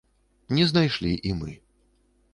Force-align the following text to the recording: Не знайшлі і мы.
Не 0.59 0.65
знайшлі 0.71 1.13
і 1.33 1.37
мы. 1.43 1.51